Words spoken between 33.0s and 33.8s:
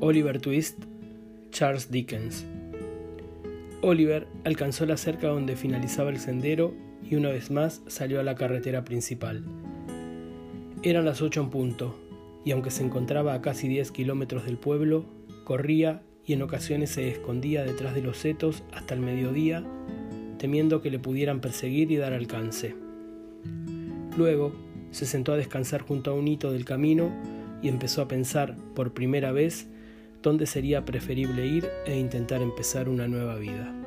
nueva vida.